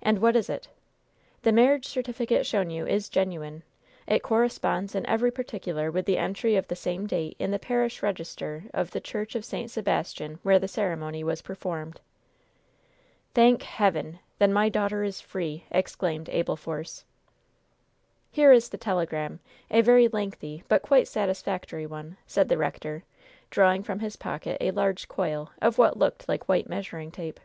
[0.00, 0.68] "And what is it?"
[1.42, 3.62] "The marriage certificate shown you is genuine.
[4.06, 8.02] It corresponds in every particular with the entry of the same date in the parish
[8.02, 9.70] register of the church of St.
[9.70, 12.00] Sebastian where the ceremony was performed."
[13.34, 14.20] "Thank Heaven!
[14.38, 17.04] then my daughter is free!" exclaimed Abel Force.
[18.30, 19.40] "Here is the telegram
[19.70, 23.04] a very lengthy but quite satisfactory one," said the rector,
[23.50, 27.38] drawing from his pocket a large coil of what looked like white measuring tape.